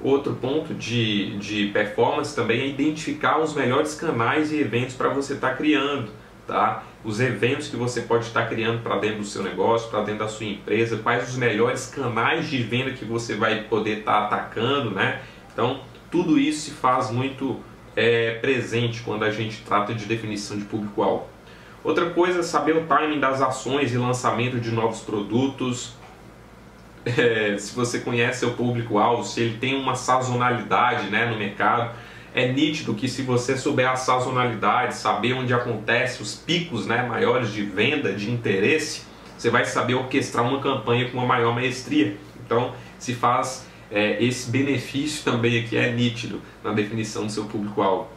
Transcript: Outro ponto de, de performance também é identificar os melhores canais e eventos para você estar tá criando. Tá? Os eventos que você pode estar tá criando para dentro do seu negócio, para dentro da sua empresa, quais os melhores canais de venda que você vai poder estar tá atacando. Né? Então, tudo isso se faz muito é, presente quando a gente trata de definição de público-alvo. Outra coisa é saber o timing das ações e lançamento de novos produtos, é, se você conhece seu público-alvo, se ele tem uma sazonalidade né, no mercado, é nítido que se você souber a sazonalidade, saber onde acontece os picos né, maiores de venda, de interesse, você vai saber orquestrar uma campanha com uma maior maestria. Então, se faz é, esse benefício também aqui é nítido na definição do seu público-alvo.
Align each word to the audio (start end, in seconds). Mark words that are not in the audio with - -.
Outro 0.00 0.34
ponto 0.34 0.74
de, 0.74 1.38
de 1.38 1.68
performance 1.68 2.34
também 2.34 2.60
é 2.60 2.66
identificar 2.66 3.38
os 3.38 3.54
melhores 3.54 3.94
canais 3.94 4.52
e 4.52 4.60
eventos 4.60 4.94
para 4.94 5.08
você 5.08 5.34
estar 5.34 5.50
tá 5.50 5.56
criando. 5.56 6.10
Tá? 6.46 6.84
Os 7.02 7.18
eventos 7.18 7.68
que 7.68 7.76
você 7.76 8.02
pode 8.02 8.26
estar 8.26 8.42
tá 8.42 8.46
criando 8.46 8.82
para 8.82 8.98
dentro 8.98 9.18
do 9.18 9.24
seu 9.24 9.42
negócio, 9.42 9.90
para 9.90 10.00
dentro 10.00 10.20
da 10.20 10.28
sua 10.28 10.46
empresa, 10.46 10.98
quais 10.98 11.30
os 11.30 11.36
melhores 11.36 11.86
canais 11.86 12.48
de 12.48 12.62
venda 12.62 12.92
que 12.92 13.04
você 13.04 13.34
vai 13.34 13.62
poder 13.62 14.00
estar 14.00 14.28
tá 14.28 14.36
atacando. 14.36 14.90
Né? 14.90 15.20
Então, 15.52 15.80
tudo 16.10 16.38
isso 16.38 16.66
se 16.66 16.70
faz 16.72 17.10
muito 17.10 17.58
é, 17.96 18.34
presente 18.34 19.02
quando 19.02 19.24
a 19.24 19.30
gente 19.30 19.62
trata 19.62 19.94
de 19.94 20.04
definição 20.04 20.58
de 20.58 20.64
público-alvo. 20.64 21.26
Outra 21.82 22.10
coisa 22.10 22.40
é 22.40 22.42
saber 22.42 22.76
o 22.76 22.84
timing 22.84 23.20
das 23.20 23.40
ações 23.40 23.92
e 23.92 23.96
lançamento 23.96 24.60
de 24.60 24.70
novos 24.70 25.00
produtos, 25.00 25.94
é, 27.06 27.56
se 27.56 27.74
você 27.74 28.00
conhece 28.00 28.40
seu 28.40 28.50
público-alvo, 28.52 29.22
se 29.22 29.40
ele 29.40 29.58
tem 29.58 29.76
uma 29.76 29.94
sazonalidade 29.94 31.08
né, 31.08 31.26
no 31.26 31.36
mercado, 31.36 31.94
é 32.34 32.52
nítido 32.52 32.94
que 32.94 33.08
se 33.08 33.22
você 33.22 33.56
souber 33.56 33.88
a 33.88 33.96
sazonalidade, 33.96 34.96
saber 34.96 35.32
onde 35.32 35.54
acontece 35.54 36.20
os 36.20 36.34
picos 36.34 36.84
né, 36.86 37.02
maiores 37.02 37.52
de 37.52 37.62
venda, 37.62 38.12
de 38.12 38.30
interesse, 38.30 39.04
você 39.38 39.48
vai 39.48 39.64
saber 39.64 39.94
orquestrar 39.94 40.44
uma 40.44 40.60
campanha 40.60 41.08
com 41.08 41.18
uma 41.18 41.26
maior 41.26 41.54
maestria. 41.54 42.16
Então, 42.44 42.72
se 42.98 43.14
faz 43.14 43.66
é, 43.90 44.22
esse 44.22 44.50
benefício 44.50 45.24
também 45.24 45.60
aqui 45.60 45.76
é 45.76 45.92
nítido 45.92 46.42
na 46.62 46.72
definição 46.72 47.26
do 47.26 47.32
seu 47.32 47.44
público-alvo. 47.44 48.08